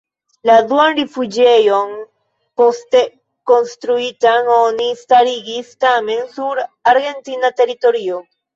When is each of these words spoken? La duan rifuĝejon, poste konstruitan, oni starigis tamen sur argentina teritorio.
La 0.49 0.53
duan 0.69 0.93
rifuĝejon, 0.99 1.91
poste 2.61 3.03
konstruitan, 3.53 4.51
oni 4.55 4.89
starigis 5.05 5.71
tamen 5.89 6.27
sur 6.35 6.65
argentina 6.95 7.57
teritorio. 7.63 8.23